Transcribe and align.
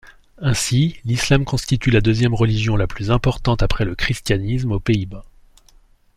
Ainsi, 0.39 0.99
l'islam 1.05 1.45
constitue 1.45 1.91
la 1.91 2.01
deuxième 2.01 2.33
religion 2.33 2.75
la 2.75 2.87
plus 2.87 3.11
importante 3.11 3.61
après 3.61 3.85
le 3.85 3.93
christianisme 3.93 4.71
aux 4.71 4.79
Pays-Bas. 4.79 5.25